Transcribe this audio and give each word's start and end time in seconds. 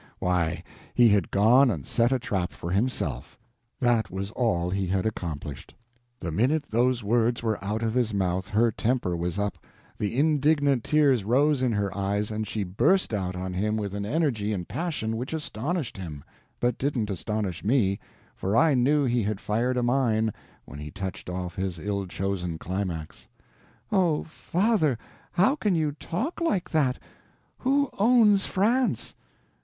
Why, 0.17 0.63
he 0.95 1.09
had 1.09 1.29
gone 1.29 1.69
and 1.69 1.85
set 1.85 2.11
a 2.11 2.17
trap 2.17 2.53
for 2.53 2.71
himself—that 2.71 4.09
was 4.09 4.31
all 4.31 4.71
he 4.71 4.87
had 4.87 5.05
accomplished. 5.05 5.75
The 6.19 6.31
minute 6.31 6.63
those 6.71 7.03
words 7.03 7.43
were 7.43 7.63
out 7.63 7.83
of 7.83 7.93
his 7.93 8.11
mouth 8.11 8.47
her 8.47 8.71
temper 8.71 9.15
was 9.15 9.37
up, 9.37 9.59
the 9.99 10.17
indignant 10.17 10.83
tears 10.83 11.23
rose 11.23 11.61
in 11.61 11.71
her 11.73 11.95
eyes, 11.95 12.31
and 12.31 12.47
she 12.47 12.63
burst 12.63 13.13
out 13.13 13.35
on 13.35 13.53
him 13.53 13.77
with 13.77 13.93
an 13.93 14.03
energy 14.03 14.51
and 14.53 14.67
passion 14.67 15.17
which 15.17 15.33
astonished 15.33 15.97
him, 15.99 16.23
but 16.59 16.79
didn't 16.79 17.11
astonish 17.11 17.63
me, 17.63 17.99
for 18.35 18.57
I 18.57 18.73
knew 18.73 19.05
he 19.05 19.21
had 19.21 19.39
fired 19.39 19.77
a 19.77 19.83
mine 19.83 20.33
when 20.65 20.79
he 20.79 20.89
touched 20.89 21.29
off 21.29 21.53
his 21.57 21.77
ill 21.77 22.07
chosen 22.07 22.57
climax. 22.57 23.27
"Oh, 23.91 24.23
father, 24.23 24.97
how 25.33 25.55
can 25.55 25.75
you 25.75 25.91
talk 25.91 26.41
like 26.41 26.71
that? 26.71 26.97
Who 27.59 27.91
owns 27.99 28.47
France?" 28.47 29.13